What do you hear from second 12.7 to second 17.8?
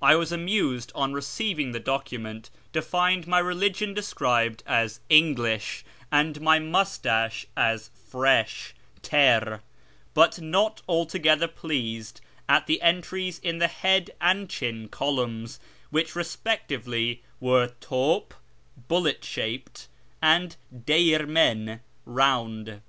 entries in the" head" and" chin" columns, which respectively were